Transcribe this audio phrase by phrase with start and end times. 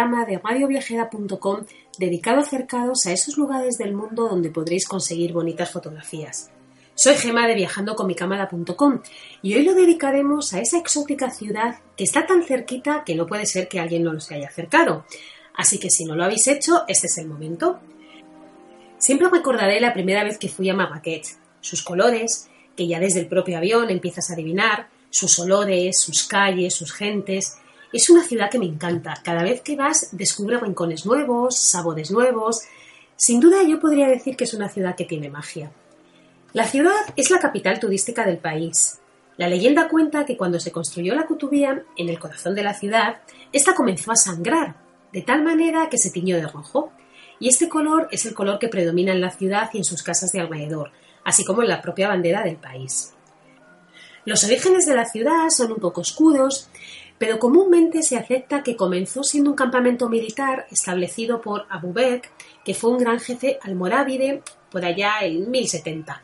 [0.00, 1.66] programa de radioviajera.com
[1.98, 6.50] dedicado acercados a esos lugares del mundo donde podréis conseguir bonitas fotografías.
[6.94, 9.02] Soy Gema de viajandoconmicámara.com
[9.42, 13.44] y hoy lo dedicaremos a esa exótica ciudad que está tan cerquita que no puede
[13.44, 15.04] ser que alguien no se haya acercado.
[15.54, 17.78] Así que si no lo habéis hecho, este es el momento.
[18.96, 21.26] Siempre recordaré la primera vez que fui a Marrakech,
[21.60, 26.74] sus colores, que ya desde el propio avión empiezas a adivinar, sus olores, sus calles,
[26.74, 27.59] sus gentes,
[27.92, 29.14] es una ciudad que me encanta.
[29.24, 32.62] Cada vez que vas descubres rincones nuevos, sabores nuevos.
[33.16, 35.72] Sin duda yo podría decir que es una ciudad que tiene magia.
[36.52, 38.98] La ciudad es la capital turística del país.
[39.36, 43.22] La leyenda cuenta que cuando se construyó la Kutubía, en el corazón de la ciudad,
[43.52, 44.76] esta comenzó a sangrar,
[45.12, 46.92] de tal manera que se tiñó de rojo.
[47.38, 50.30] Y este color es el color que predomina en la ciudad y en sus casas
[50.32, 50.90] de alrededor,
[51.24, 53.14] así como en la propia bandera del país.
[54.26, 56.68] Los orígenes de la ciudad son un poco oscuros,
[57.20, 62.30] pero comúnmente se acepta que comenzó siendo un campamento militar establecido por Abu Bakr,
[62.64, 66.22] que fue un gran jefe almorávide por allá en 1070.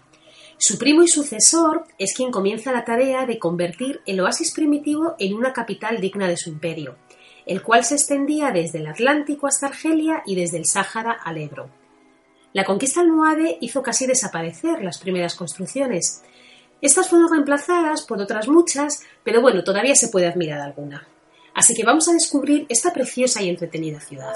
[0.56, 5.34] Su primo y sucesor es quien comienza la tarea de convertir el oasis primitivo en
[5.34, 6.96] una capital digna de su imperio,
[7.44, 11.68] el cual se extendía desde el Atlántico hasta Argelia y desde el Sáhara al Ebro.
[12.54, 16.22] La conquista almohade hizo casi desaparecer las primeras construcciones,
[16.80, 21.06] estas fueron reemplazadas por otras muchas, pero bueno, todavía se puede admirar alguna.
[21.54, 24.32] Así que vamos a descubrir esta preciosa y entretenida ciudad.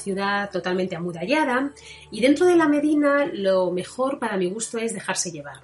[0.00, 1.72] Ciudad totalmente amurallada
[2.10, 5.62] y dentro de la Medina lo mejor para mi gusto es dejarse llevar.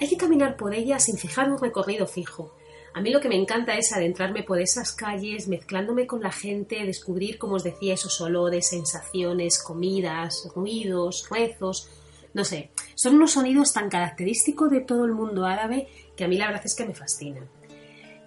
[0.00, 2.54] Hay que caminar por ella sin fijar un recorrido fijo.
[2.94, 6.84] A mí lo que me encanta es adentrarme por esas calles, mezclándome con la gente,
[6.84, 11.88] descubrir, como os decía, esos olores, sensaciones, comidas, ruidos, rezos.
[12.34, 16.36] No sé, son unos sonidos tan característicos de todo el mundo árabe que a mí
[16.36, 17.48] la verdad es que me fascinan.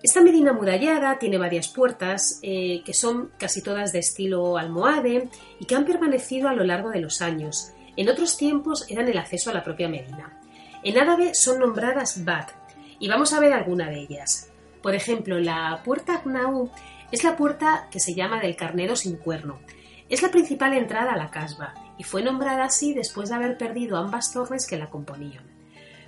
[0.06, 5.30] Esta medina amurallada tiene varias puertas eh, que son casi todas de estilo almohade
[5.60, 7.72] y que han permanecido a lo largo de los años.
[7.98, 10.40] En otros tiempos eran el acceso a la propia medina.
[10.84, 12.52] En árabe son nombradas Bat
[13.00, 14.52] y vamos a ver alguna de ellas.
[14.84, 16.70] Por ejemplo, la puerta Gnaú
[17.12, 19.58] es la puerta que se llama del carnero sin cuerno.
[20.08, 23.98] Es la principal entrada a la casba y fue nombrada así después de haber perdido
[23.98, 25.55] ambas torres que la componían.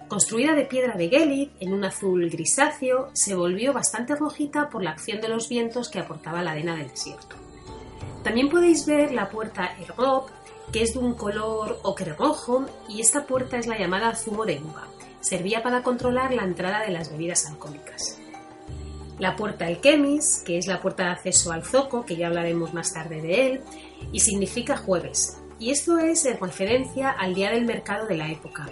[0.08, 4.92] Construida de piedra de Gelid en un azul grisáceo, se volvió bastante rojita por la
[4.92, 7.36] acción de los vientos que aportaba la arena del desierto.
[8.24, 10.28] También podéis ver la puerta Ergob,
[10.72, 14.62] que es de un color ocre rojo, y esta puerta es la llamada zumo de
[14.62, 14.88] uva.
[15.20, 18.18] Servía para controlar la entrada de las bebidas alcohólicas.
[19.20, 22.74] La puerta El Kemis, que es la puerta de acceso al zoco, que ya hablaremos
[22.74, 23.62] más tarde de él,
[24.14, 25.42] y significa jueves.
[25.60, 28.70] Y esto es en referencia al día del mercado de la época,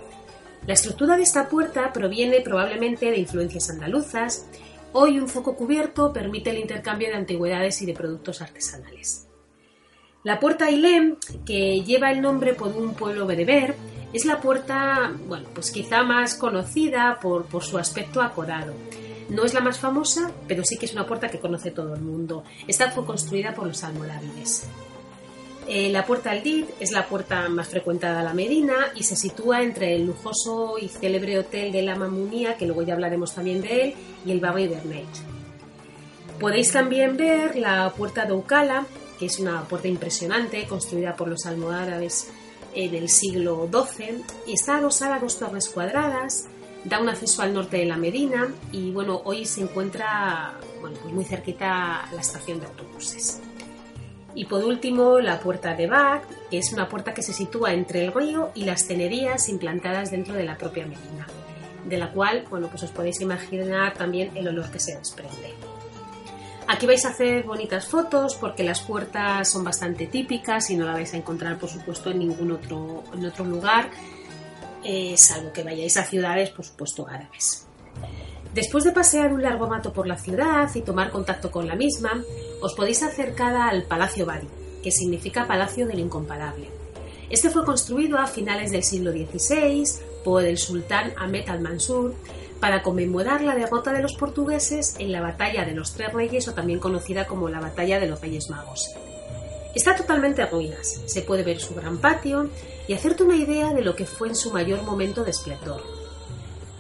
[0.68, 4.48] la estructura de esta puerta proviene probablemente de influencias andaluzas.
[4.94, 9.28] Hoy un foco cubierto permite el intercambio de antigüedades y de productos artesanales.
[10.24, 13.76] La puerta Ailem, que lleva el nombre por un pueblo bereber,
[14.12, 18.74] es la puerta, bueno, pues quizá más conocida por, por su aspecto acordado.
[19.30, 22.02] No es la más famosa, pero sí que es una puerta que conoce todo el
[22.02, 22.44] mundo.
[22.68, 24.68] Esta fue construida por los almorávides.
[25.68, 29.16] Eh, la puerta al Did es la puerta más frecuentada de la Medina y se
[29.16, 33.62] sitúa entre el lujoso y célebre hotel de la Mamunía, que luego ya hablaremos también
[33.62, 33.94] de él,
[34.26, 35.06] y el Baba Bernay.
[36.40, 38.86] Podéis también ver la puerta de Ucala,
[39.18, 42.30] que es una puerta impresionante construida por los almohárabes
[42.76, 46.46] eh, del siglo XII y está adosada a dos torres cuadradas,
[46.84, 51.24] da un acceso al norte de la Medina y bueno, hoy se encuentra pues muy
[51.24, 53.42] cerquita la estación de autobuses.
[54.36, 58.04] Y por último, la puerta de Bach, que es una puerta que se sitúa entre
[58.04, 61.26] el río y las tenerías implantadas dentro de la propia Medina,
[61.86, 65.54] de la cual, bueno, pues os podéis imaginar también el olor que se desprende.
[66.68, 70.94] Aquí vais a hacer bonitas fotos porque las puertas son bastante típicas y no la
[70.94, 73.90] vais a encontrar, por supuesto, en ningún otro, en otro lugar,
[74.84, 77.68] eh, salvo que vayáis a ciudades, por supuesto, árabes.
[78.56, 82.24] Después de pasear un largo rato por la ciudad y tomar contacto con la misma,
[82.62, 84.48] os podéis acercar al Palacio Bari,
[84.82, 86.70] que significa Palacio del Incomparable.
[87.30, 89.84] Este fue construido a finales del siglo XVI
[90.24, 92.16] por el sultán Ahmed al-Mansur
[92.62, 96.54] para conmemorar la derrota de los portugueses en la Batalla de los Tres Reyes o
[96.54, 98.90] también conocida como la Batalla de los Reyes Magos.
[99.76, 102.50] Está totalmente a ruinas, se puede ver su gran patio
[102.88, 105.95] y hacerte una idea de lo que fue en su mayor momento de esplendor.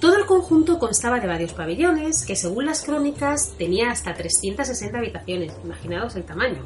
[0.06, 5.54] Todo el conjunto constaba de varios pabellones que según las crónicas tenía hasta 360 habitaciones,
[5.64, 6.64] imaginaos el tamaño.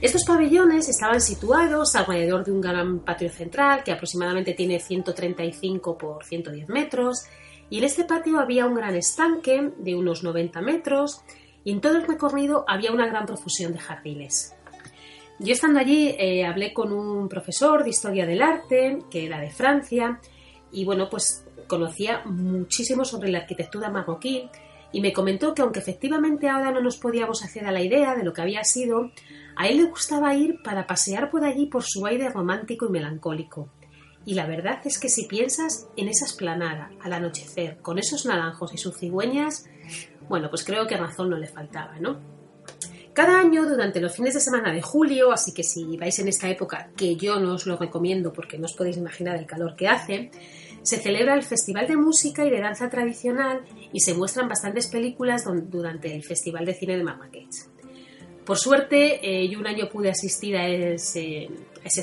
[0.00, 6.22] Estos pabellones estaban situados alrededor de un gran patio central que aproximadamente tiene 135 por
[6.22, 7.24] 110 metros
[7.70, 11.22] y en este patio había un gran estanque de unos 90 metros
[11.64, 14.54] y en todo el recorrido había una gran profusión de jardines.
[15.40, 19.50] Yo estando allí eh, hablé con un profesor de historia del arte, que era de
[19.50, 20.20] Francia,
[20.72, 24.50] y bueno, pues conocía muchísimo sobre la arquitectura marroquí
[24.92, 28.24] y me comentó que aunque efectivamente ahora no nos podíamos hacer a la idea de
[28.24, 29.12] lo que había sido,
[29.54, 33.68] a él le gustaba ir para pasear por allí por su aire romántico y melancólico.
[34.26, 38.74] Y la verdad es que si piensas en esa esplanada al anochecer, con esos naranjos
[38.74, 39.66] y sus cigüeñas,
[40.28, 42.18] bueno, pues creo que razón no le faltaba, ¿no?
[43.12, 46.48] Cada año, durante los fines de semana de julio, así que si vais en esta
[46.48, 49.88] época, que yo no os lo recomiendo porque no os podéis imaginar el calor que
[49.88, 50.30] hace,
[50.82, 53.62] se celebra el Festival de Música y de Danza Tradicional
[53.92, 57.70] y se muestran bastantes películas durante el Festival de Cine de Marrakech.
[58.44, 61.48] Por suerte, eh, yo un año pude asistir a ese,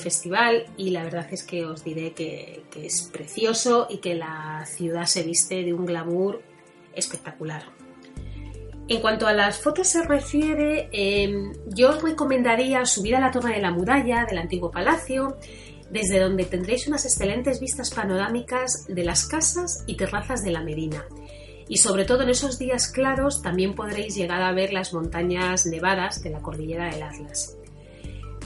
[0.01, 5.05] festival y la verdad es que os diré que, es precioso y que la ciudad
[5.05, 6.41] se viste de un glamour
[6.93, 7.63] espectacular.
[8.87, 13.55] En cuanto a las fotos se refiere, em, yo os recomendaría subir a la torre
[13.55, 15.35] de la muralla del antiguo palacio,
[15.91, 21.05] desde donde tendréis unas excelentes vistas panorámicas de las casas y terrazas de la Medina
[21.69, 26.21] y sobre todo en esos días claros también podréis llegar a ver las montañas nevadas
[26.23, 27.57] de la cordillera del Atlas.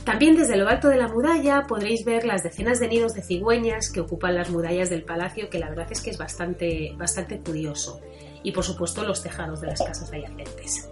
[0.04, 3.92] También desde lo alto de la muralla podréis ver las decenas de nidos de cigüeñas
[3.92, 8.02] que ocupan las murallas del palacio, que la verdad es que es bastante, bastante curioso.
[8.42, 10.90] Y por supuesto los tejados de las casas adyacentes.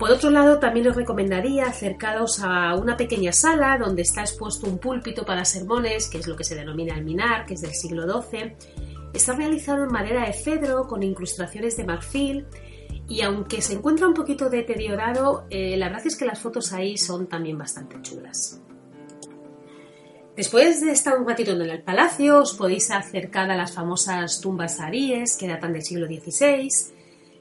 [0.00, 4.78] Por otro lado, también os recomendaría acercaros a una pequeña sala donde está expuesto un
[4.78, 8.04] púlpito para sermones, que es lo que se denomina el minar, que es del siglo
[8.10, 8.56] XII,
[9.12, 12.46] Está realizado en madera de cedro con incrustaciones de marfil
[13.08, 16.96] y aunque se encuentra un poquito deteriorado, eh, la verdad es que las fotos ahí
[16.96, 18.60] son también bastante chulas.
[20.34, 24.80] Después de estar un ratito en el palacio, os podéis acercar a las famosas tumbas
[24.80, 26.70] aríes que datan del siglo XVI,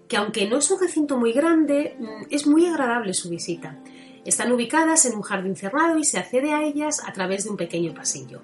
[0.10, 3.78] que aunque no es un recinto muy grande, mm, es muy agradable su visita.
[4.26, 7.58] Están ubicadas en un jardín cerrado y se accede a ellas a través de un
[7.58, 8.42] pequeño pasillo.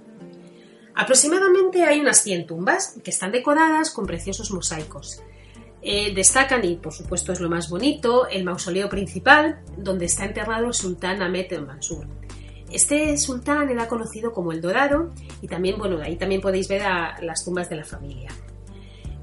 [0.94, 5.21] Aproximadamente hay unas 100 tumbas que están decoradas con preciosos mosaicos.
[5.81, 10.67] Eh, destacan, y por supuesto es lo más bonito, el mausoleo principal, donde está enterrado
[10.67, 12.07] el sultán Ahmed el Mansur.
[12.71, 16.84] Este sultán era conocido como el Dorado y también, bueno, ahí también podéis ver
[17.22, 18.29] las tumbas de la familia.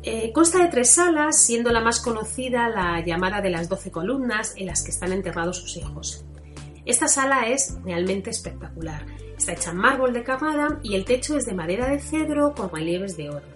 [0.04, 4.54] Eh, consta de tres salas, siendo la más conocida la llamada de las doce columnas
[4.56, 6.24] en las que están enterrados sus hijos.
[6.84, 9.06] Esta sala es realmente espectacular.
[9.38, 12.70] Está hecha en mármol de Carrara y el techo es de madera de cedro con
[12.70, 13.46] relieves de oro.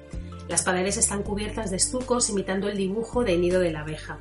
[0.49, 4.21] Las paredes están cubiertas de estucos imitando el dibujo de nido de la abeja.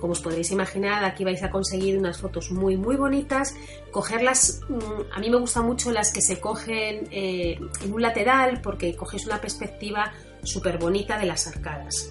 [0.00, 3.54] Como os podréis imaginar, aquí vais a conseguir unas fotos muy muy bonitas.
[3.90, 8.60] Cogerlas, mm, a mí me gustan mucho las que se cogen eh, en un lateral
[8.62, 10.12] porque cogéis una perspectiva
[10.46, 12.10] súper bonita de las arcadas.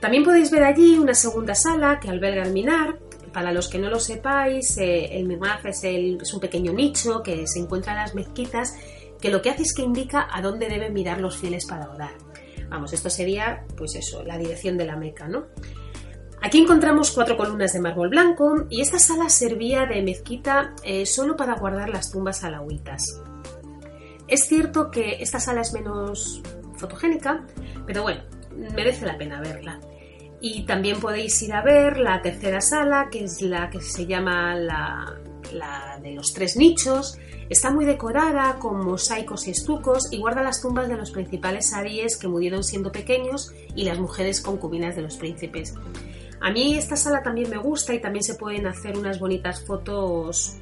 [0.00, 2.98] También podéis ver allí una segunda sala que alberga el minar,
[3.32, 7.60] para los que no lo sepáis, eh, el mirmaf es, un pequeño nicho que se
[7.60, 8.74] encuentra en las mezquitas
[9.20, 12.12] que lo que hace es que indica a dónde deben mirar los fieles para orar.
[12.68, 15.46] Vamos, esto sería, pues eso, la dirección de la Meca, ¿no?
[16.42, 21.36] Aquí encontramos cuatro columnas de mármol blanco y esta sala servía de mezquita eh, solo
[21.36, 23.20] para guardar las tumbas alawitas.
[24.26, 26.40] Es cierto que esta sala es menos
[26.80, 27.44] fotogénica,
[27.86, 28.22] pero bueno,
[28.74, 29.80] merece la pena verla.
[30.40, 34.54] Y también podéis ir a ver la tercera sala, que es la que se llama
[34.56, 35.18] la,
[36.02, 37.18] de los tres nichos.
[37.50, 42.16] Está muy decorada con mosaicos y estucos y guarda las tumbas de los principales aríes
[42.16, 45.74] que murieron siendo pequeños y las mujeres concubinas de los príncipes.
[46.40, 50.56] A mí esta sala también me gusta y también se pueden hacer unas bonitas fotos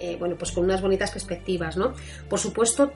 [0.00, 1.94] eh, bueno, pues con unas bonitas perspectivas, ¿no?
[2.28, 2.92] Por supuesto,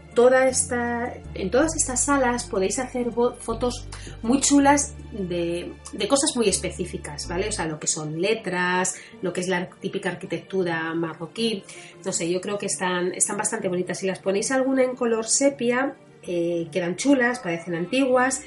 [1.34, 3.86] en todas estas salas podéis hacer fotos
[4.22, 7.48] muy chulas de, de, cosas muy específicas, ¿vale?
[7.48, 11.64] O sea, lo que son letras, lo que es la típica arquitectura marroquí,
[12.04, 13.98] no sé, yo creo que están, están bastante bonitas.
[13.98, 18.42] Si las ponéis alguna en color sepia, eh, quedan chulas, parecen antiguas,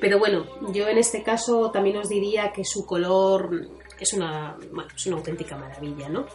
[0.00, 4.90] pero bueno, yo en este caso también os diría que su color es una, bueno,
[4.94, 6.26] es una auténtica maravilla, ¿no?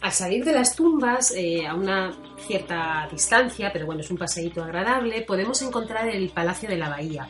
[0.00, 2.16] Al salir de las tumbas, eh, a una
[2.46, 7.28] cierta distancia, pero bueno, es un paseíto agradable, podemos encontrar el Palacio de la Bahía.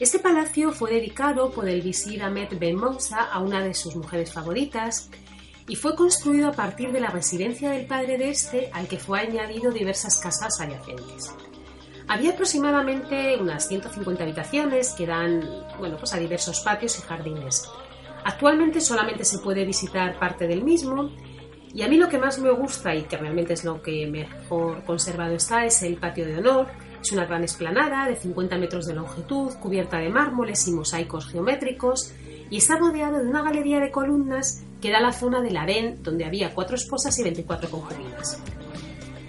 [0.00, 4.32] Este palacio fue dedicado por el visir Ahmed Ben Moussa a una de sus mujeres
[4.32, 5.10] favoritas
[5.68, 9.20] y fue construido a partir de la residencia del padre de este al que fue
[9.20, 11.34] añadido diversas casas adyacentes.
[12.08, 17.70] Había aproximadamente unas 150 habitaciones que dan bueno, pues a diversos patios y jardines.
[18.24, 21.10] Actualmente solamente se puede visitar parte del mismo
[21.74, 24.84] y a mí lo que más me gusta y que realmente es lo que mejor
[24.84, 26.66] conservado está es el patio de honor.
[27.00, 32.12] Es una gran esplanada de 50 metros de longitud, cubierta de mármoles y mosaicos geométricos
[32.50, 36.02] y está rodeado de una galería de columnas que da a la zona del harén
[36.02, 38.38] donde había cuatro esposas y 24 concubinas.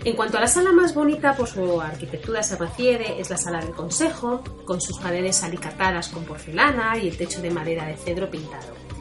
[0.03, 3.61] En cuanto a la sala más bonita por su arquitectura se refiere, es la sala
[3.61, 8.29] del consejo, con sus paredes alicatadas con porcelana y el techo de madera de cedro
[8.29, 8.92] pintado.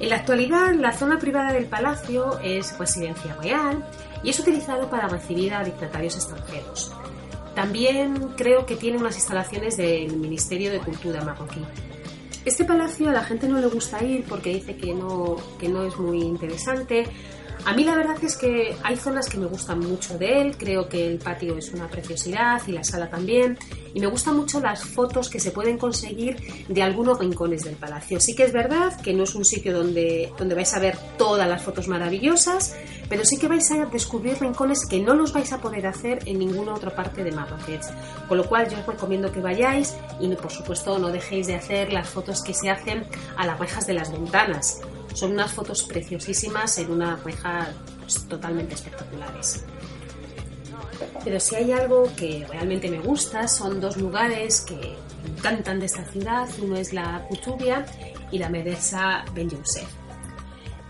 [0.00, 3.84] En la actualidad, la zona privada del palacio es residencia real
[4.22, 6.90] y es utilizado para recibir a dignatarios extranjeros.
[7.54, 11.60] También creo que tiene unas instalaciones del Ministerio de Cultura marroquí.
[12.46, 15.84] Este palacio a la gente no le gusta ir porque dice que no, que no
[15.84, 17.04] es muy interesante,
[17.64, 20.88] a mí la verdad es que hay zonas que me gustan mucho de él, creo
[20.88, 23.58] que el patio es una preciosidad y la sala también,
[23.94, 26.36] y me gustan mucho las fotos que se pueden conseguir
[26.68, 28.20] de algunos rincones del palacio.
[28.20, 31.48] Sí que es verdad que no es un sitio donde, donde vais a ver todas
[31.48, 32.76] las fotos maravillosas,
[33.08, 36.38] pero sí que vais a descubrir rincones que no los vais a poder hacer en
[36.38, 37.82] ninguna otra parte de Marrakech.
[38.28, 41.92] Con lo cual yo os recomiendo que vayáis y por supuesto no dejéis de hacer
[41.92, 43.04] las fotos que se hacen
[43.36, 44.80] a las rejas de las ventanas
[45.14, 49.64] son unas fotos preciosísimas en una reja pues, totalmente espectaculares.
[51.24, 55.86] Pero si hay algo que realmente me gusta, son dos lugares que me encantan de
[55.86, 56.48] esta ciudad.
[56.62, 57.84] Uno es la Kutubia
[58.30, 59.88] y la Medesa Ben Youssef.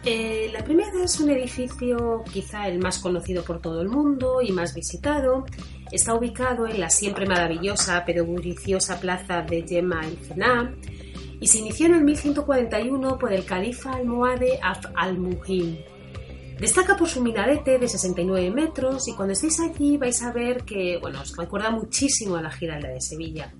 [0.04, 4.50] Eh, la primera es un edificio quizá el más conocido por todo el mundo y
[4.50, 5.44] más visitado.
[5.92, 10.74] Está ubicado en la siempre maravillosa pero bulliciosa plaza de Yema el Fena,
[11.40, 14.60] y se inició en el 1141 por el califa almohade
[14.94, 15.78] al-Muhim.
[16.60, 20.98] Destaca por su minarete de 69 metros y cuando estéis allí vais a ver que,
[20.98, 23.54] bueno, os recuerda muchísimo a la Giralda de Sevilla.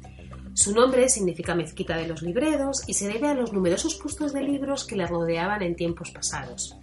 [0.52, 4.42] Su nombre significa mezquita de los libreros y se debe a los numerosos puestos de
[4.42, 6.76] libros que la rodeaban en tiempos pasados.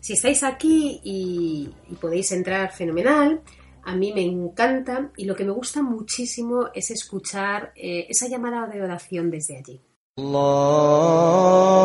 [0.00, 3.40] Si estáis aquí y, podéis entrar fenomenal,
[3.84, 8.66] a mí me encanta y lo que me gusta muchísimo es escuchar eh, esa llamada
[8.66, 9.80] de oración desde allí.
[10.18, 11.82] الله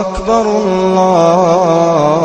[0.00, 2.23] أكبر الله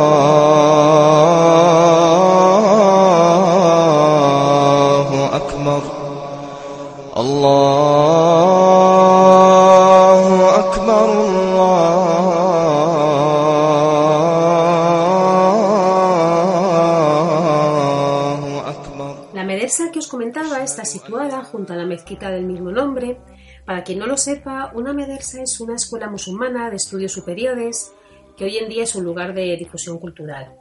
[24.74, 27.94] una medresa es una escuela musulmana de estudios superiores
[28.38, 30.56] que hoy en día es un lugar de difusión cultural.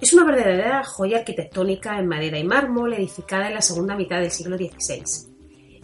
[0.00, 4.30] Es una verdadera joya arquitectónica en madera y mármol edificada en la segunda mitad del
[4.30, 5.28] siglo XVI.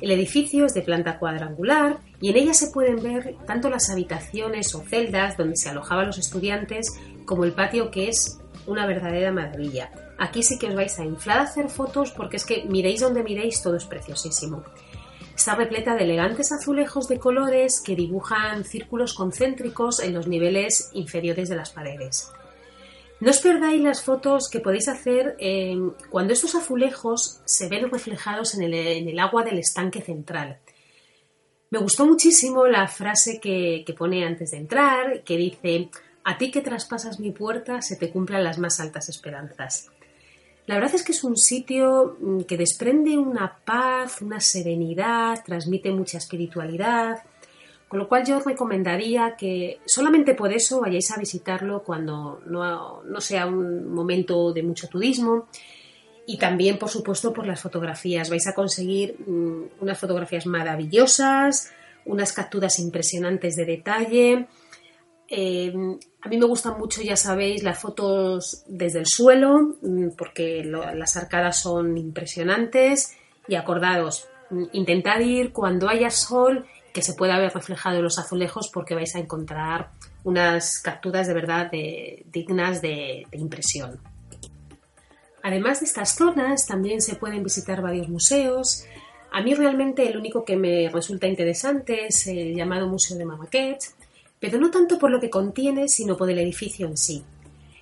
[0.00, 4.75] El edificio es de planta cuadrangular y en ella se pueden ver tanto las habitaciones
[4.75, 9.90] o celdas donde se alojaban los estudiantes como el patio que es una verdadera maravilla.
[10.18, 13.23] Aquí sí que os vais a inflar a hacer fotos porque es que miréis donde
[13.23, 14.62] miréis todo es preciosísimo.
[15.37, 21.49] Está repleta de elegantes azulejos de colores que dibujan círculos concéntricos en los niveles inferiores
[21.49, 22.31] de las paredes.
[23.21, 25.76] No os perdáis las fotos que podéis hacer eh,
[26.11, 30.59] cuando estos azulejos se ven reflejados en el, agua del estanque central.
[31.71, 35.91] Me gustó muchísimo la frase que, que pone antes de entrar, que dice,
[36.23, 39.91] a ti que traspasas mi puerta se te cumplan las más altas esperanzas.
[40.66, 45.90] La verdad es que es un sitio mm, que desprende una paz, una serenidad, transmite
[45.90, 47.23] mucha espiritualidad,
[47.88, 53.02] con lo cual yo os recomendaría que solamente por eso vayáis a visitarlo cuando no,
[53.02, 55.49] no sea un momento de mucho turismo
[56.26, 58.30] y también, por supuesto, por las fotografías.
[58.30, 61.71] Vais a conseguir mm, unas fotografías maravillosas,
[62.06, 64.47] unas capturas impresionantes de detalle.
[65.28, 65.73] Eh,
[66.25, 71.16] A mí me gustan mucho, ya sabéis, las fotos desde el suelo, mm, porque las
[71.16, 73.14] arcadas son impresionantes.
[73.47, 76.64] Y acordaros, mm, intentad ir cuando haya sol,
[76.95, 79.90] que se pueda ver reflejado en los azulejos, porque vais a encontrar
[80.23, 84.00] unas capturas de verdad dignas de- de impresión.
[85.43, 88.85] Además de estas zonas, también se pueden visitar varios museos.
[89.31, 93.81] A mí realmente el único que me resulta interesante es el llamado Museo de Marrakech,
[94.45, 97.25] pero no tanto por lo que contiene, sino por el edificio en sí.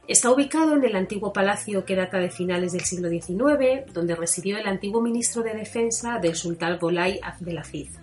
[0.06, 4.56] Está ubicado en el antiguo palacio que data de finales del siglo XIX, donde residió
[4.58, 7.98] el antiguo ministro de Defensa del sultán Bolay Abdelaziz.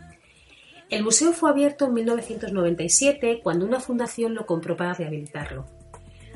[0.90, 5.66] El museo fue abierto en 1997 cuando una fundación lo compró para rehabilitarlo.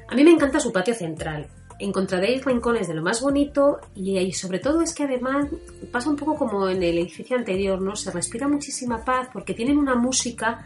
[0.08, 1.48] A mí me encanta su patio central.
[1.78, 5.48] Encontraréis rincones de lo más bonito y, y sobre todo es que además
[5.92, 7.98] pasa un poco como en el edificio anterior, ¿no?
[7.98, 10.66] Se respira muchísima paz porque tienen una música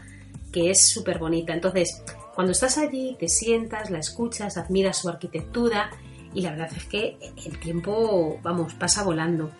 [0.52, 1.52] que es súper bonita.
[1.52, 2.02] Entonces,
[2.34, 5.90] cuando estás allí, te sientas, la escuchas, admiras su arquitectura
[6.34, 9.50] y la verdad es que el tiempo, vamos, pasa volando.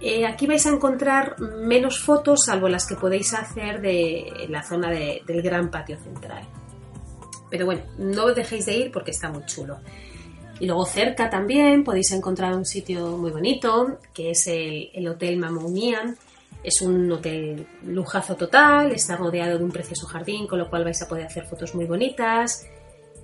[0.00, 4.90] Eh, aquí vais a encontrar menos fotos, salvo las que podéis hacer de la zona
[4.90, 6.42] de- del gran patio central.
[7.50, 9.78] Pero bueno, no dejéis de ir porque está muy chulo.
[10.58, 15.36] Y luego cerca también podéis encontrar un sitio muy bonito, que es el, el Hotel
[15.38, 16.16] Mamoumian.
[16.62, 21.00] Es un hotel lujazo total, está rodeado de un precioso jardín, con lo cual vais
[21.02, 22.66] a poder hacer fotos muy bonitas.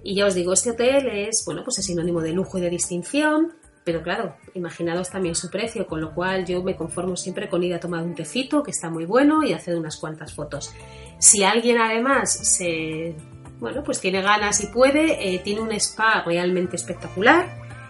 [0.02, 2.70] Y ya os digo, este hotel es, bueno, pues es sinónimo de lujo y de
[2.70, 3.52] distinción,
[3.84, 7.74] pero claro, imaginaos también su precio, con lo cual yo me conformo siempre con ir
[7.74, 10.72] a tomar un tecito, que está muy bueno, y hacer unas cuantas fotos.
[11.18, 13.14] Si alguien además se,
[13.58, 17.48] bueno, pues tiene ganas y puede, eh, tiene un spa realmente espectacular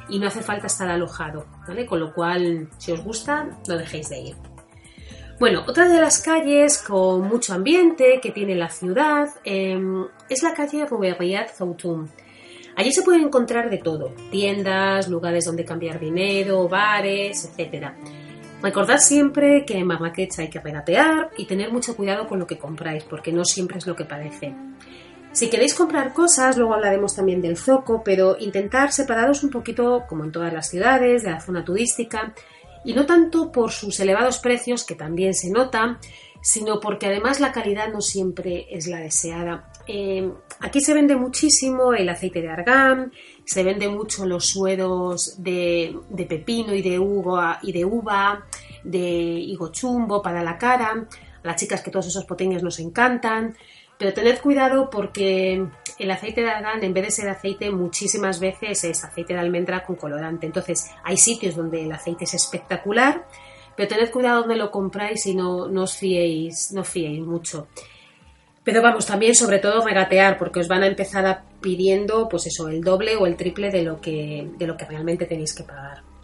[0.09, 1.87] y no hace falta estar alojado, ¿vale?
[1.87, 4.56] Con lo cual, si os gusta, no dejéis de ir.
[5.38, 9.78] Bueno, otra de las calles con mucho ambiente que tiene la ciudad eh,
[10.31, 12.09] es la calle Rouerriat Zoutoum.
[12.75, 17.88] Allí se puede encontrar de todo, tiendas, lugares donde cambiar dinero, bares, etc.
[18.62, 22.57] Recordad siempre que en Marrakech hay que regatear y tener mucho cuidado con lo que
[22.57, 24.55] compráis, porque no siempre es lo que parece.
[25.33, 30.25] Si queréis comprar cosas, luego hablaremos también del zoco, pero intentar separaros un poquito, como
[30.25, 32.33] en todas las ciudades, de la zona turística,
[32.87, 35.99] y no tanto por sus elevados precios, que también se notan,
[36.40, 39.72] sino porque además la calidad no siempre es la deseada.
[39.88, 43.12] Eh, aquí se vende muchísimo el aceite de argán,
[43.44, 48.46] se vende mucho los sueros de, pepino y de uva, y de uva,
[48.85, 51.09] de higo chumbo para la cara.
[51.42, 53.57] A las chicas que todos esos poteños nos encantan.
[53.98, 55.66] Pero tened cuidado porque
[55.98, 59.85] el aceite de argán, en vez de ser aceite, muchísimas veces es aceite de almendra
[59.85, 60.46] con colorante.
[60.46, 63.26] Entonces, hay sitios donde el aceite es espectacular,
[63.74, 67.68] pero tened cuidado donde lo compráis y no, no os fiéis, no os fiéis mucho.
[68.62, 72.82] Pero vamos, también sobre todo regatear, porque os van a empezar pidiendo, pues eso, el
[72.82, 76.15] doble o el triple de lo que, de lo que realmente tenéis que pagar.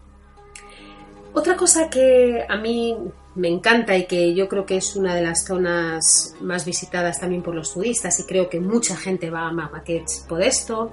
[1.35, 2.97] Otra cosa que a mí
[3.35, 7.43] me encanta y que yo creo que es una de las zonas más visitadas también
[7.43, 10.93] por los turistas y creo que mucha gente va a Marrakech por esto,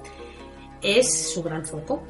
[0.81, 2.03] es su gran foco.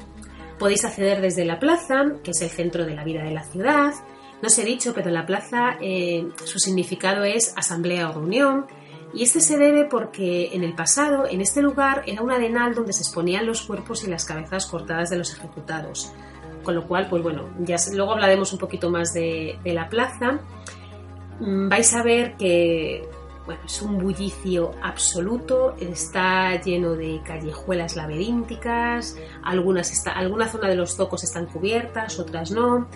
[0.58, 3.94] Podéis acceder desde la plaza, que es el centro de la vida de la ciudad.
[4.42, 8.66] No os he dicho, pero la plaza, eh, su significado es asamblea o reunión.
[9.12, 12.92] Y este se debe porque en el pasado, en este lugar, era un arenal donde
[12.92, 16.12] se exponían los cuerpos y las cabezas cortadas de los ejecutados.
[16.62, 20.40] Con lo cual, pues bueno, ya luego hablaremos un poquito más de, la plaza.
[21.40, 23.08] Mm, Vais a ver que
[23.46, 30.76] bueno, es un bullicio absoluto, está lleno de callejuelas laberínticas, algunas está, alguna zona de
[30.76, 32.86] los zocos están cubiertas, otras no.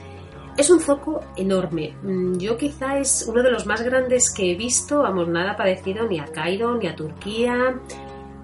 [0.57, 1.96] Es un zoco enorme.
[2.03, 6.07] Mm, Yo quizá es uno de los más grandes que he visto, vamos, nada parecido
[6.07, 7.81] ni a Cairo ni a Turquía.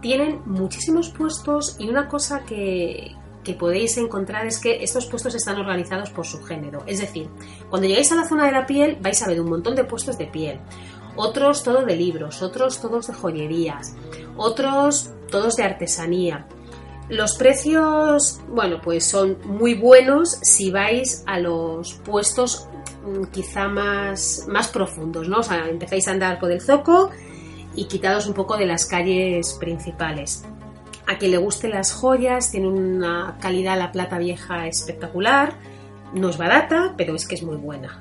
[0.00, 5.57] Tienen muchísimos puestos y una cosa que, que podéis encontrar es que estos puestos están
[5.57, 6.83] organizados por su género.
[6.87, 7.29] Es decir,
[7.68, 10.18] cuando llegáis a la zona de la piel vais a ver un montón de puestos
[10.18, 10.61] de piel.
[11.16, 13.94] Otros todo de libros, otros todos de joyerías,
[14.37, 16.46] otros todos de artesanía.
[17.09, 22.68] Los precios, bueno, pues son muy buenos si vais a los puestos
[23.05, 25.38] mm, quizá más, más profundos, ¿no?
[25.38, 27.11] O sea, empezáis a andar por el zoco
[27.74, 30.44] y quitados un poco de las calles principales.
[31.11, 35.55] A quien le gusten las joyas, tiene una calidad la plata vieja espectacular.
[36.14, 38.01] No es barata, pero es que es muy buena.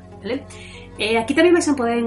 [1.00, 2.04] Eh, aquí también vais a poder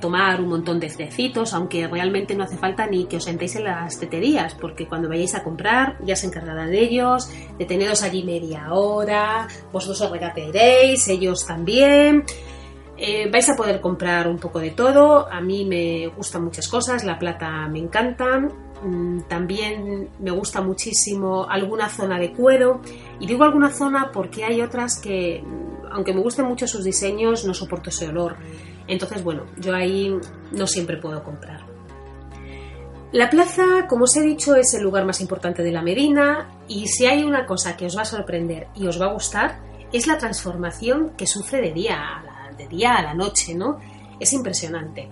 [0.00, 3.64] tomar un montón de tecitos, aunque realmente no hace falta ni que os sentéis en
[3.64, 7.28] las teterías, porque cuando vayáis a comprar ya se encargarán de ellos,
[7.58, 12.22] de teneros allí media hora, vosotros os regatearéis, ellos también.
[12.96, 15.26] Eh, vais a poder comprar un poco de todo.
[15.28, 18.48] A mí me gustan muchas cosas, la plata me encanta.
[18.82, 22.80] Mm, También me gusta muchísimo alguna zona de cuero.
[23.20, 27.44] Y digo alguna zona porque hay otras que, mm, aunque me gusten mucho sus diseños,
[27.44, 28.36] no soporto ese olor.
[28.88, 30.14] Entonces, bueno, yo ahí
[30.52, 31.64] no siempre puedo comprar.
[33.12, 36.88] La plaza, como os he dicho, es el lugar más importante de la Medina y
[36.88, 39.60] si hay una cosa que os va a sorprender y os va a gustar,
[39.92, 43.78] es la transformación que sufre de día a la, de día a la noche, ¿no?
[44.18, 45.08] Es impresionante.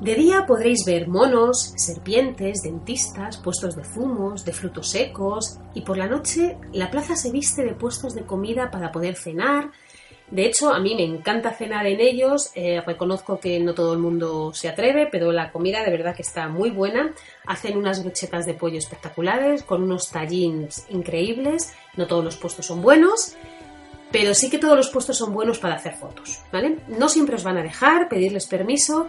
[0.00, 5.98] De día podréis ver monos, serpientes, dentistas, puestos de zumos, de frutos secos y por
[5.98, 9.70] la noche la plaza se viste de puestos de comida para poder cenar.
[10.30, 12.50] De hecho, a mí me encanta cenar en ellos.
[12.54, 16.22] eh, reconozco que no todo el mundo se atreve, pero la comida de verdad que
[16.22, 17.12] está muy buena.
[17.44, 21.74] Hacen unas brochetas de pollo espectaculares con unos tallins increíbles.
[21.96, 23.34] No todos los puestos son buenos,
[24.10, 26.78] pero sí que todos los puestos son buenos para hacer fotos, ¿vale?
[26.88, 29.08] No siempre os van a dejar pedirles permiso,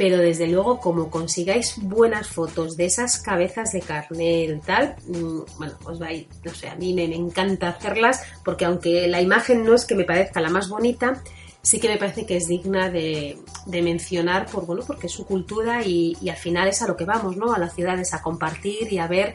[0.00, 5.40] pero desde luego como consigáis buenas fotos de esas cabezas de carnero y tal, mm,
[5.58, 9.20] bueno, os va a ir, no sé, a mí me, encanta hacerlas porque aunque la
[9.20, 11.22] imagen no es que me parezca la más bonita,
[11.60, 13.36] sí que me parece que es digna de,
[13.66, 16.96] de mencionar por, bueno, porque es su cultura y, y al final es a lo
[16.96, 17.52] que vamos, ¿no?
[17.52, 19.34] A las ciudades a compartir y a ver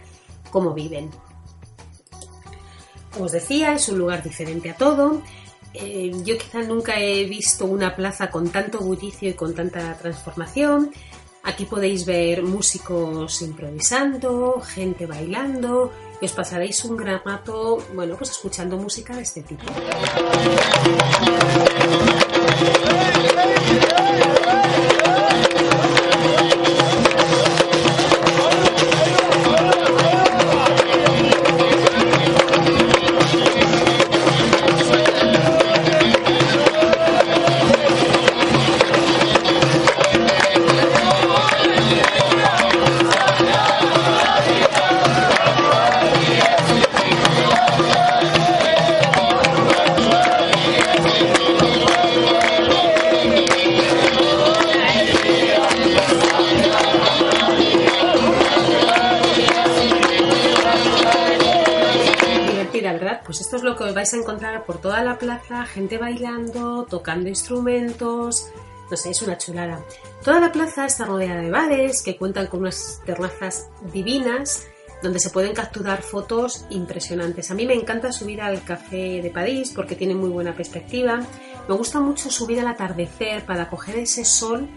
[0.49, 1.11] cómo viven.
[3.13, 5.21] Como os decía, es un lugar diferente a todo.
[5.77, 10.91] Eh, yo quizá nunca he visto una plaza con tanto bullicio y con tanta transformación.
[11.43, 18.31] Aquí podéis ver músicos improvisando, gente bailando y os pasaréis un gran rato, bueno, pues
[18.31, 19.65] escuchando música de este tipo.
[67.15, 68.49] Tocando instrumentos,
[68.91, 69.81] no sé, es una chulada.
[70.23, 74.67] Toda la plaza está rodeada de bares que cuentan con unas terrazas divinas
[75.01, 77.51] donde se pueden capturar fotos impresionantes.
[77.51, 81.21] A mí me encanta subir al café de París porque tiene muy buena perspectiva.
[81.69, 84.67] Me gusta mucho subir al atardecer para coger ese sol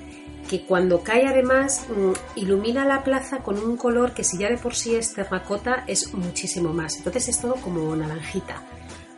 [0.49, 4.59] que cuando cae además mm, ilumina la plaza con un color que si ya de
[4.59, 6.99] por sí es terracota es muchísimo más.
[6.99, 8.63] Entonces es todo como naranjita.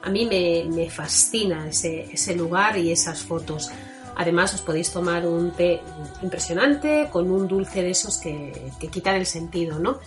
[0.02, 3.70] A mí me, fascina ese, lugar y esas fotos.
[4.16, 5.80] Además os podéis tomar un té
[6.22, 10.00] impresionante con un dulce de esos que, que quitan el sentido, ¿no?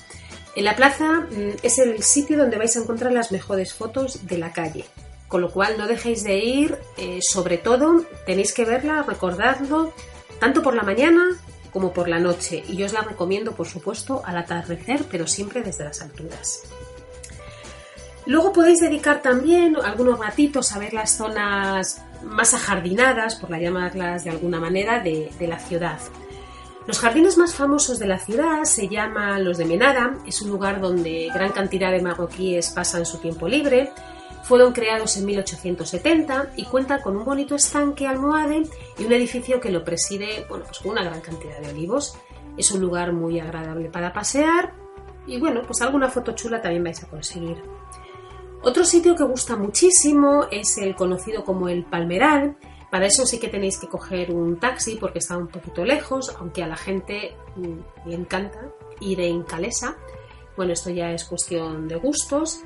[0.55, 4.37] En la plaza mm, es el sitio donde vais a encontrar las mejores fotos de
[4.37, 4.85] la calle.
[5.27, 9.93] Con lo cual no dejéis de ir, eh, sobre todo tenéis que verla, recordadlo,
[10.39, 11.23] tanto por la mañana
[11.71, 12.63] como por la noche.
[12.67, 16.61] Y yo os la recomiendo, por supuesto, al atardecer, pero siempre desde las alturas.
[18.25, 24.23] Luego podéis dedicar también algunos ratitos a ver las zonas más ajardinadas, por la llamarlas
[24.23, 25.99] de alguna manera, de, la ciudad.
[26.87, 30.79] Los jardines más famosos de la ciudad se llaman los de Menara, es un lugar
[30.79, 33.91] donde gran cantidad de marroquíes pasan su tiempo libre.
[34.43, 38.63] Fueron creados en 1870 y cuentan con un bonito estanque almohade
[38.97, 42.17] y un edificio que lo preside bueno, pues con una gran cantidad de olivos.
[42.57, 44.73] Es un lugar muy agradable para pasear
[45.25, 47.63] y bueno, pues alguna foto chula también vais a conseguir.
[48.65, 52.55] Otro sitio que gusta muchísimo es el conocido como el Palmeral.
[52.89, 56.63] Para eso sí que tenéis que coger un taxi porque está un poquito lejos, aunque
[56.63, 58.59] a la gente mm, le encanta
[59.01, 59.97] ir en calesa.
[60.55, 62.61] Bueno, esto ya es cuestión de gustos.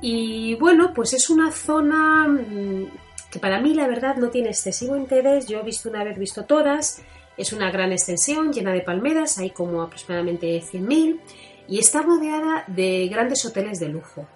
[0.00, 2.86] Y bueno, pues es una zona mm,
[3.30, 5.46] que para mí la verdad no tiene excesivo interés.
[5.46, 7.04] Yo he visto una vez visto todas.
[7.36, 11.20] Es una gran extensión llena de palmeras, hay como aproximadamente 100.000
[11.68, 14.26] y está rodeada de grandes hoteles de lujo.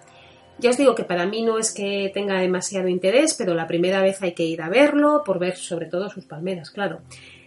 [0.57, 4.01] Ya os digo que para mí no es que tenga demasiado interés, pero la primera
[4.01, 7.01] vez hay que ir a verlo por ver sobre todo sus palmeras, claro.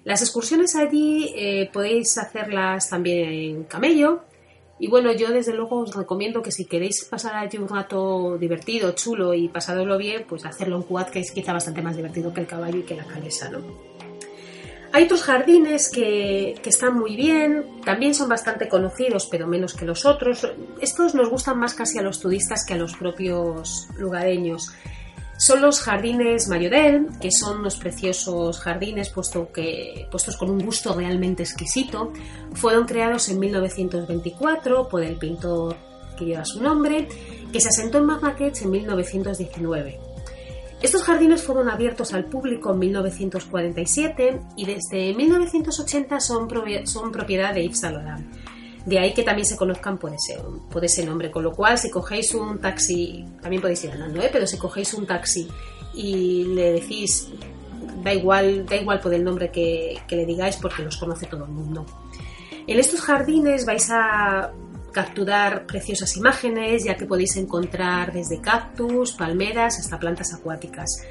[0.04, 4.22] Las excursiones allí eh, podéis hacerlas también en camello.
[4.78, 8.92] Y bueno, yo desde luego os recomiendo que si queréis pasar allí un rato divertido,
[8.92, 12.42] chulo y pasároslo bien, pues hacerlo en quad, que es quizá bastante más divertido que
[12.42, 13.97] el caballo y que la calesa, ¿no?
[14.98, 19.84] Hay otros jardines que, que, están muy bien, también son bastante conocidos, pero menos que
[19.84, 20.44] los otros.
[20.80, 24.72] Estos nos gustan más casi a los turistas que a los propios lugareños.
[25.36, 30.92] son los jardines Mayodel, que son unos preciosos jardines puesto que, puestos con un gusto
[30.94, 32.12] realmente exquisito.
[32.54, 35.76] Fueron creados en 1924 por el pintor
[36.18, 37.06] que lleva su nombre,
[37.52, 40.07] que se asentó en Marrakech en 1919.
[40.80, 47.82] Estos jardines fueron abiertos al público en 1947 y desde 1980 son, propiedad de Yves.
[48.86, 50.38] De ahí que también se conozcan por ese,
[50.70, 51.30] por ese nombre.
[51.32, 54.30] Con lo cual, si cogéis un taxi, también podéis ir andando, ¿eh?
[54.32, 55.48] pero si cogéis un taxi
[55.94, 57.28] y le decís,
[58.04, 61.50] da igual, da igual por el nombre que le digáis porque los conoce todo el
[61.50, 61.84] mundo.
[62.68, 64.52] En estos jardines vais a
[64.92, 71.02] capturar preciosas imágenes, ya que podéis encontrar desde cactus, palmeras hasta plantas acuáticas.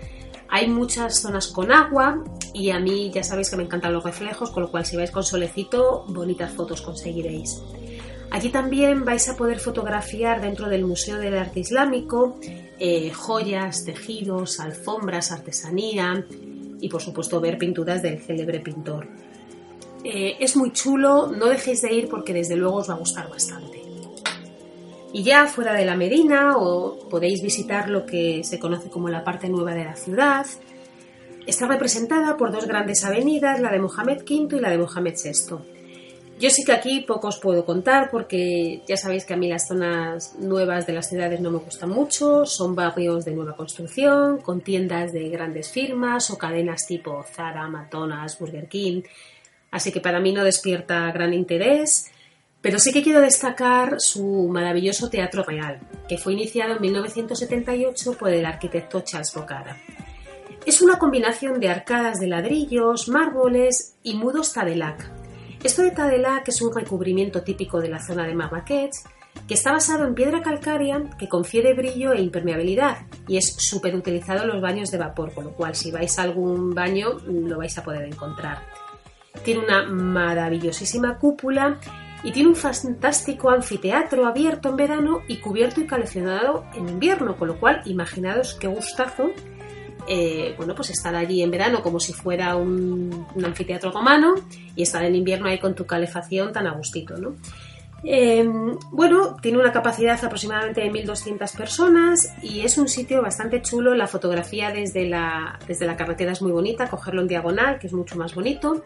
[0.49, 4.51] Hay muchas zonas con agua y a mí ya sabéis que me encantan los reflejos,
[4.51, 7.61] con lo cual si vais con solecito, bonitas fotos conseguiréis.
[8.31, 12.39] Allí también vais a poder fotografiar dentro del Museo del Arte Islámico
[12.79, 16.25] eh, joyas, tejidos, alfombras, artesanía
[16.79, 19.07] y por supuesto ver pinturas del célebre pintor.
[20.03, 23.29] Eh, es muy chulo, no dejéis de ir porque desde luego os va a gustar
[23.29, 23.81] bastante.
[25.13, 29.23] Y ya fuera de la Medina o podéis visitar lo que se conoce como la
[29.23, 30.45] parte nueva de la ciudad.
[31.45, 35.77] Está representada por dos grandes avenidas, la de Mohamed V y la de Mohamed VI.
[36.39, 39.67] Yo sí que aquí poco os puedo contar porque ya sabéis que a mí las
[39.67, 44.61] zonas nuevas de las ciudades no me gustan mucho, son barrios de nueva construcción, con
[44.61, 49.01] tiendas de grandes firmas o cadenas tipo Zara, McDonald's, Burger King,
[49.71, 52.11] así que para mí no despierta gran interés.
[52.61, 58.29] Pero sí que quiero destacar su maravilloso Teatro Real, que fue iniciado en 1978 por
[58.29, 59.77] el arquitecto Charles Bocara.
[60.65, 65.09] Es una combinación de arcadas de ladrillos, mármoles y mudos tadelac.
[65.63, 68.93] Esto de tadelac es un recubrimiento típico de la zona de Marrakech
[69.47, 74.43] que está basado en piedra calcárea que confiere brillo e impermeabilidad y es súper utilizado
[74.43, 77.77] en los baños de vapor, con lo cual si vais a algún baño lo vais
[77.77, 78.63] a poder encontrar.
[79.43, 81.79] Tiene una maravillosísima cúpula
[82.23, 87.47] y tiene un fantástico anfiteatro abierto en verano y cubierto y calefaccionado en invierno, con
[87.47, 89.31] lo cual imaginaos qué gustazo
[90.09, 94.35] eh, bueno, pues estar allí en verano como si fuera un, anfiteatro romano
[94.73, 97.35] y estar en invierno ahí con tu calefacción tan a gustito, ¿no?
[98.03, 98.47] Eh,
[98.91, 103.95] bueno, tiene una capacidad aproximadamente de 1.200 personas y es un sitio bastante chulo.
[103.95, 107.93] La fotografía desde la, desde la carretera es muy bonita, cogerlo en diagonal, que es
[107.93, 108.85] mucho más bonito.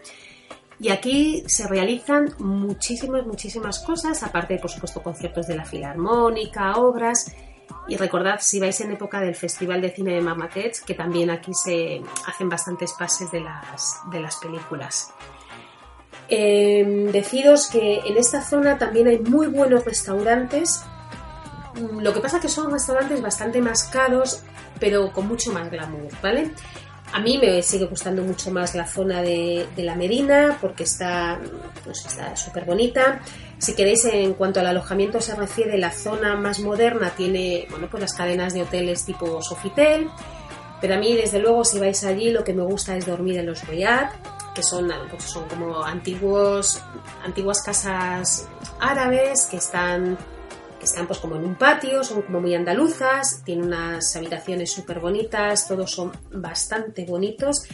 [0.81, 7.31] Y aquí se realizan muchísimas, muchísimas cosas, aparte, por supuesto, conciertos de la Filarmónica, obras.
[7.87, 11.51] Y recordad, si vais en época del Festival de Cine de Marrakech, que también aquí
[11.53, 15.13] se hacen bastantes pases de las, de las películas.
[16.27, 20.83] Eh, deciros que en esta zona también hay muy buenos restaurantes.
[21.75, 23.91] Mm, lo que pasa es que son restaurantes bastante más
[24.79, 26.51] pero con mucho más glamour, ¿vale?
[27.13, 31.39] A mí me sigue gustando mucho más la zona de, la Medina porque está
[31.83, 33.21] pues está súper bonita.
[33.57, 38.01] Si queréis, en cuanto al alojamiento se refiere, la zona más moderna tiene bueno, pues
[38.01, 40.09] las cadenas de hoteles tipo Sofitel.
[40.79, 43.45] Pero a mí, desde luego, si vais allí, lo que me gusta es dormir en
[43.45, 44.09] los Riad,
[44.55, 46.81] que son, pues son como antiguos,
[47.23, 48.47] antiguas casas
[48.79, 50.17] árabes que están
[50.81, 54.99] que están pues como en un patio, son como muy andaluzas, tienen unas habitaciones súper
[54.99, 57.67] bonitas, todos son bastante bonitos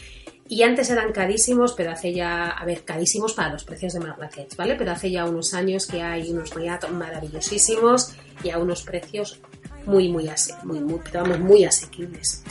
[0.50, 4.58] y antes eran carísimos, pero hace ya, a ver, carísimos para los precios de Marrakech,
[4.58, 4.76] ¿vale?
[4.76, 9.40] Pero hace ya unos años que hay unos Riad maravillosísimos y a unos precios
[9.86, 10.30] muy, muy,
[10.64, 12.44] muy, muy, vamos, muy asequibles.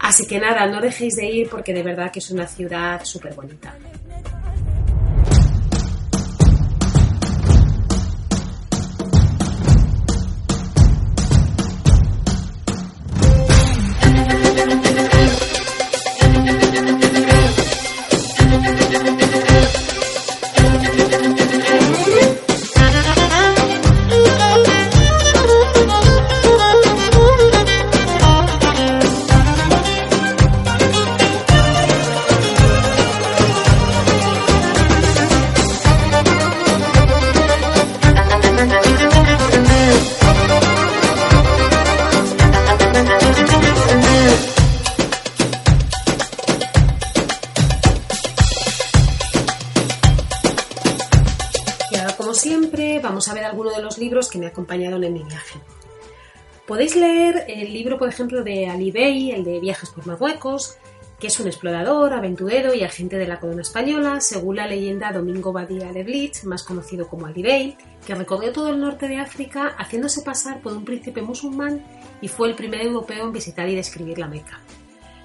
[0.00, 3.32] Así que nada, no dejéis de ir porque de verdad que es una ciudad súper
[3.32, 3.74] bonita.
[56.66, 60.76] Podéis leer el libro, por ejemplo, de Ali Bey, el de Viajes por Marruecos,
[61.20, 65.52] que es un explorador, aventurero y agente de la corona española, según la leyenda Domingo
[65.52, 69.76] Badía de Blitz, más conocido como Ali Bey, que recorrió todo el norte de África
[69.78, 71.84] haciéndose pasar por un príncipe musulmán
[72.20, 74.60] y fue el primer europeo en visitar y describir la Meca.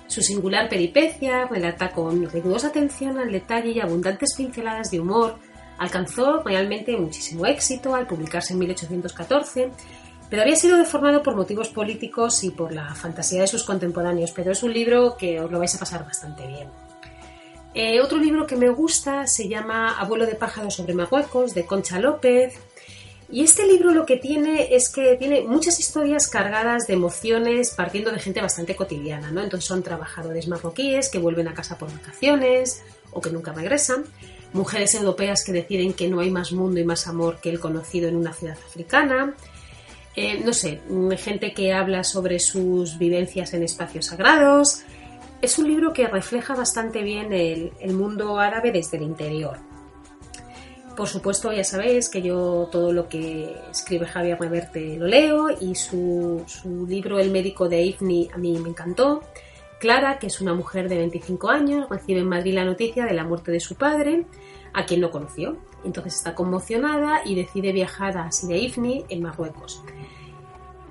[0.06, 5.40] Su singular peripecia relata con rigurosa atención al detalle y abundantes pinceladas de humor,
[5.80, 9.72] alcanzó realmente muchísimo éxito al publicarse en 1814
[10.32, 14.54] pero había sido deformado por motivos políticos y por la fantasía de sus contemporáneos, pero
[14.54, 16.70] es un libro que os lo vais a pasar bastante bien.
[17.74, 22.00] Eh, otro libro que me gusta se llama Abuelo de pájaros sobre Marruecos, de Concha
[22.00, 22.54] López.
[23.30, 28.10] Y este libro lo que tiene es que tiene muchas historias cargadas de emociones partiendo
[28.10, 29.42] de gente bastante cotidiana, ¿no?
[29.42, 34.06] Entonces son trabajadores marroquíes que vuelven a casa por vacaciones o que nunca regresan,
[34.54, 38.08] mujeres europeas que deciden que no hay más mundo y más amor que el conocido
[38.08, 39.36] en una ciudad africana,
[40.16, 40.82] eh, no sé,
[41.18, 44.84] gente que habla sobre sus vivencias en espacios sagrados.
[45.42, 49.58] Es un libro que refleja bastante bien el, mundo árabe desde el interior.
[50.98, 55.74] Por supuesto, ya sabéis que yo todo lo que escribe Javier Reverte lo leo y
[55.74, 56.46] su,
[56.88, 59.24] libro El médico de Ifni a mí me encantó.
[59.80, 63.24] Clara, que es una mujer de 25 años, recibe en Madrid la noticia de la
[63.24, 64.28] muerte de su padre,
[64.74, 65.58] a quien no conoció.
[65.84, 69.82] Entonces está conmocionada y decide viajar a Sidi Ifni, en Marruecos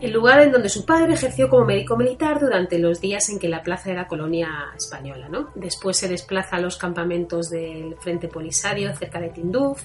[0.00, 3.48] el lugar en donde su padre ejerció como médico militar durante los días en que
[3.48, 5.28] la plaza era colonia española.
[5.28, 5.50] ¿no?
[5.54, 9.82] Después se desplaza a los campamentos del Frente Polisario cerca de Tinduf,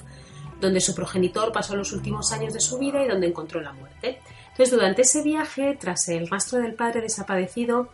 [0.60, 4.20] donde su progenitor pasó los últimos años de su vida y donde encontró la muerte.
[4.50, 7.90] Entonces, durante ese viaje, tras el rastro del padre desaparecido,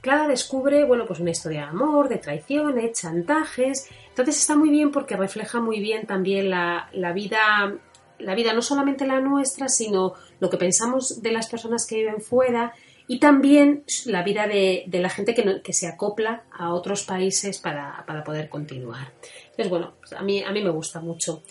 [0.00, 3.90] Clara descubre bueno, pues una historia de amor, de traiciones, chantajes.
[4.08, 7.74] Entonces está muy bien porque refleja muy bien también la, la vida
[8.18, 12.20] la vida no solamente la nuestra, sino lo que pensamos de las personas que viven
[12.20, 12.72] fuera
[13.08, 18.48] y también la vida de, la gente que, se acopla a otros países para, poder
[18.48, 19.12] continuar.
[19.50, 21.42] Entonces, bueno, pues a, mí, a mí me gusta mucho.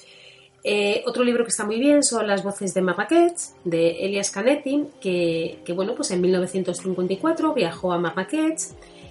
[0.63, 4.86] Eh, otro libro que está muy bien son Las voces de Marrakech, de Elias Canetti,
[4.99, 8.60] que, que, bueno, pues en 1954 viajó a Marrakech.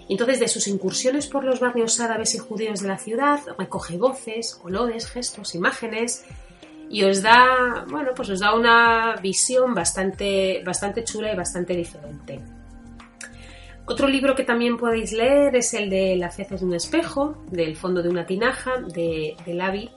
[0.08, 4.60] Entonces, de sus incursiones por los barrios árabes y judíos de la ciudad, recoge voces,
[4.62, 6.26] olores, gestos, imágenes
[6.94, 12.38] y os da, bueno, pues os da una visión bastante, bastante chula y bastante diferente.
[13.84, 17.74] Otro libro que también podéis leer es el de Las heces de un espejo, del
[17.74, 19.90] fondo de una tinaja, de, de Lavi.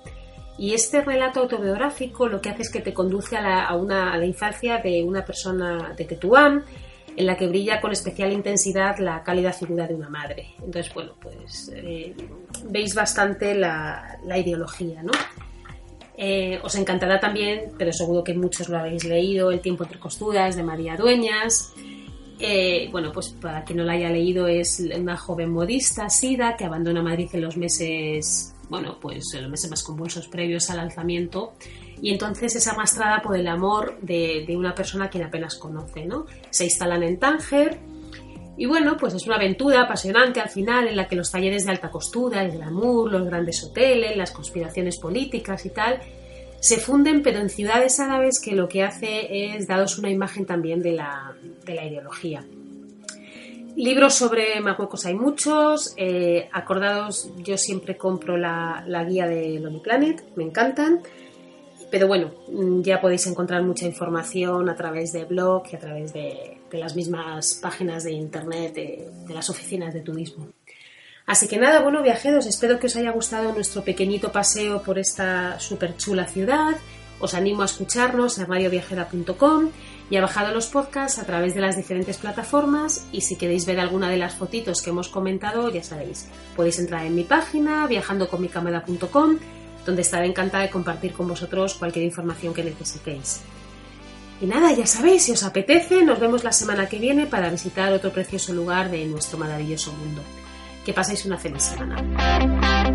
[0.58, 4.18] Y este relato autobiográfico lo que hace es que te conduce a la, una, a
[4.18, 6.64] la infancia de una persona de Tetuán,
[7.16, 10.56] en la que brilla con especial intensidad la cálida figura de una madre.
[10.58, 12.16] Entonces, bueno, pues eh,
[12.72, 15.12] veis bastante la, la ideología, ¿no?
[16.20, 20.56] Eh, os encantará también, pero seguro que muchos lo habéis leído, El tiempo entre costuras
[20.56, 21.74] de María Dueñas.
[22.40, 26.66] Eh, bueno, pues para quien no la haya leído, es una joven modista, Sida, que
[26.66, 31.54] abandona Madrid en los meses, bueno, pues en los meses más convulsos previos al alzamiento.
[32.02, 36.06] Y entonces es arrastrada por el amor de, de una persona a quien apenas conoce,
[36.06, 36.26] ¿no?
[36.50, 37.80] Se instalan en Tánger,
[38.58, 41.72] y bueno, pues es una aventura apasionante al final en la que los talleres de
[41.72, 46.00] alta costura, el glamour, los grandes hoteles, las conspiraciones políticas y tal,
[46.60, 50.82] se funden pero en ciudades árabes que lo que hace es daros una imagen también
[50.82, 51.36] de la,
[51.67, 52.43] ideología.
[53.76, 55.93] Libros sobre Marruecos hay muchos.
[55.98, 61.02] Eh, acordados, yo siempre compro la, la guía de Lonely Planet, me encantan.
[61.91, 62.32] Pero bueno,
[62.82, 67.60] ya podéis encontrar mucha información a través de blog y a través de, las mismas
[67.62, 70.50] páginas de internet de, las oficinas de turismo.
[71.26, 75.60] Así que nada, bueno viajeros, espero que os haya gustado nuestro pequeñito paseo por esta
[75.60, 76.78] súper chula ciudad.
[77.20, 79.72] Os animo a escucharnos en radioviajera.com
[80.10, 83.80] y a bajar los podcasts a través de las diferentes plataformas y si queréis ver
[83.80, 89.38] alguna de las fotitos que hemos comentado, ya sabéis, podéis entrar en mi página viajandoconmicamera.com
[89.86, 93.42] donde estaré encantada de compartir con vosotros cualquier información que necesitéis.
[94.39, 97.91] Y nada, ya sabéis, si os apetece, nos vemos la semana que viene para visitar
[97.91, 100.21] otro precioso lugar de nuestro maravilloso mundo.
[100.86, 102.87] Que paséis una feliz semana.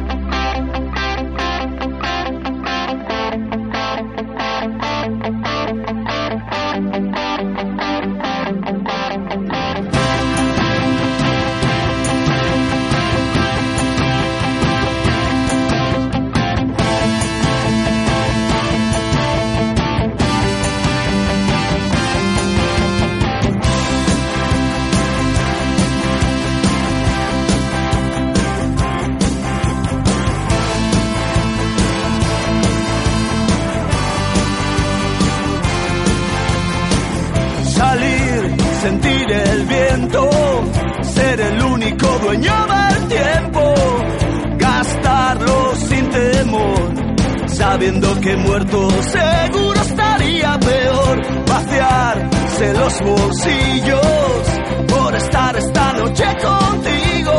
[47.73, 51.47] Sabiendo que muerto seguro estaría peor.
[51.47, 54.47] Vaciarse los bolsillos
[54.89, 57.33] por estar esta noche contigo,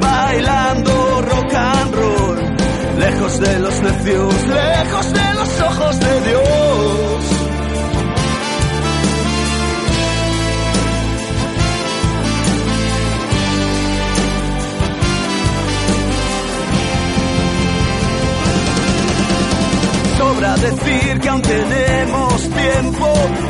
[0.00, 2.38] bailando rock and roll,
[3.00, 6.61] lejos de los necios, lejos de los ojos de Dios.
[20.62, 23.08] Decir que aún tenemos tiempo.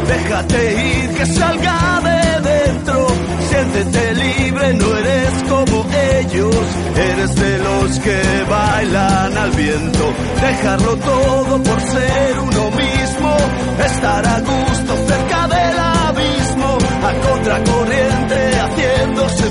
[0.09, 3.07] Déjate ir, que salga de dentro.
[3.49, 5.87] Siéntete libre, no eres como
[6.19, 6.67] ellos.
[6.97, 10.05] Eres de los que bailan al viento.
[10.41, 13.37] Dejarlo todo por ser uno mismo.
[13.87, 16.79] Estar a gusto cerca del abismo.
[17.09, 19.42] A contracorriente, haciéndose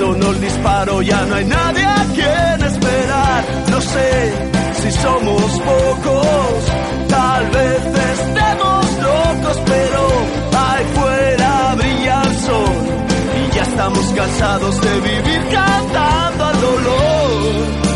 [0.00, 3.44] sonó el disparo, ya no hay nadie a quien esperar.
[3.70, 4.32] No sé
[4.80, 6.58] si somos pocos,
[7.08, 7.82] tal vez
[8.16, 10.02] estemos locos, pero
[10.64, 12.76] ahí fuera brilla el sol.
[13.40, 17.89] Y ya estamos cansados de vivir cantando al dolor.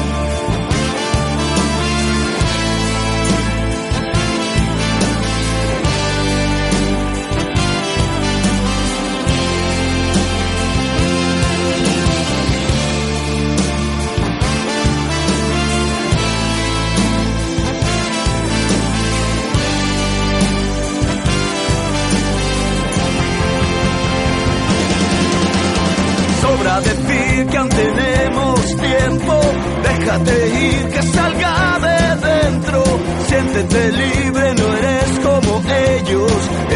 [27.65, 29.41] Aún tenemos tiempo.
[29.83, 32.85] Déjate ir, que salga de dentro.
[33.29, 35.63] Siéntete libre, no eres como
[35.97, 36.33] ellos.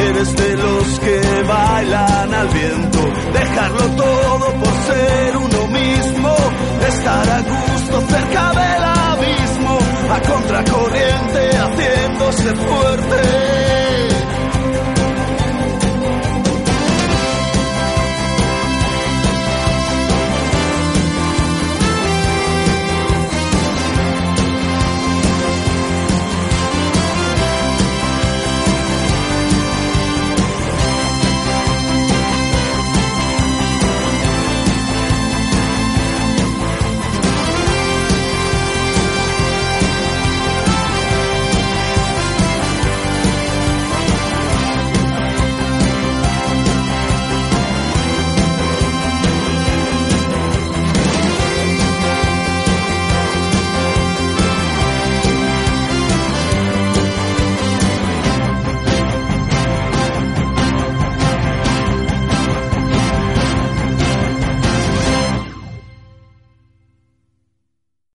[0.08, 3.00] Eres de los que bailan al viento.
[3.32, 6.36] Dejarlo todo por ser uno mismo.
[6.88, 9.78] Estar a gusto cerca del abismo.
[10.10, 14.17] A contracorriente, haciéndose fuerte.